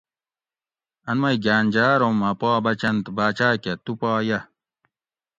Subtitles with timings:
[1.09, 4.39] ان مئی گھاۤن جاۤ ارو مہ پا بچنت باچاۤ کہ تُو پا یہ